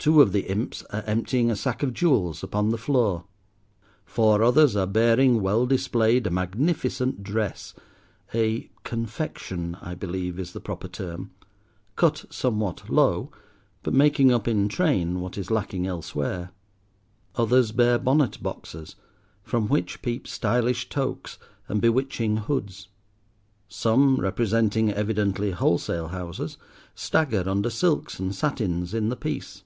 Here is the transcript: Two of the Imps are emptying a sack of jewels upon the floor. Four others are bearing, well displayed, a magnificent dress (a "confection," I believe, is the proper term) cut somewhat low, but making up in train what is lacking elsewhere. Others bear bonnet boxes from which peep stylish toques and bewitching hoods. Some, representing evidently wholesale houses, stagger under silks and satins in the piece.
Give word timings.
Two 0.00 0.22
of 0.22 0.32
the 0.32 0.48
Imps 0.50 0.84
are 0.88 1.02
emptying 1.06 1.50
a 1.50 1.56
sack 1.56 1.82
of 1.82 1.92
jewels 1.92 2.42
upon 2.42 2.70
the 2.70 2.78
floor. 2.78 3.24
Four 4.06 4.42
others 4.42 4.74
are 4.74 4.86
bearing, 4.86 5.42
well 5.42 5.66
displayed, 5.66 6.26
a 6.26 6.30
magnificent 6.30 7.22
dress 7.22 7.74
(a 8.32 8.70
"confection," 8.84 9.74
I 9.82 9.94
believe, 9.94 10.38
is 10.38 10.52
the 10.54 10.60
proper 10.60 10.88
term) 10.88 11.32
cut 11.96 12.24
somewhat 12.30 12.88
low, 12.88 13.30
but 13.82 13.92
making 13.92 14.32
up 14.32 14.48
in 14.48 14.66
train 14.68 15.20
what 15.20 15.36
is 15.36 15.50
lacking 15.50 15.86
elsewhere. 15.86 16.52
Others 17.36 17.72
bear 17.72 17.98
bonnet 17.98 18.42
boxes 18.42 18.96
from 19.42 19.68
which 19.68 20.00
peep 20.00 20.26
stylish 20.26 20.88
toques 20.88 21.36
and 21.66 21.82
bewitching 21.82 22.38
hoods. 22.38 22.88
Some, 23.68 24.16
representing 24.18 24.90
evidently 24.90 25.50
wholesale 25.50 26.08
houses, 26.08 26.56
stagger 26.94 27.42
under 27.46 27.68
silks 27.68 28.18
and 28.18 28.34
satins 28.34 28.94
in 28.94 29.10
the 29.10 29.16
piece. 29.16 29.64